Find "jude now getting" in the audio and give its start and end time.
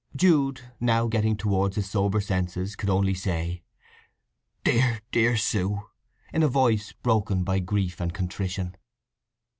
0.15-1.37